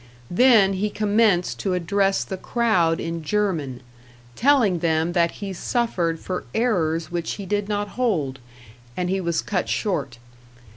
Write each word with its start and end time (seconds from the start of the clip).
Then 0.31 0.73
he 0.73 0.89
commenced 0.89 1.59
to 1.59 1.75
address 1.75 2.23
the 2.23 2.35
crowd 2.35 2.99
in 2.99 3.21
German, 3.21 3.81
telling 4.35 4.79
them 4.79 5.13
that 5.13 5.33
he 5.33 5.53
suffered 5.53 6.19
for 6.19 6.43
errors 6.55 7.11
which 7.11 7.33
he 7.33 7.45
did 7.45 7.69
not 7.69 7.89
hold, 7.89 8.39
and 8.97 9.11
he 9.11 9.21
was 9.21 9.43
cut 9.43 9.69
short. 9.69 10.17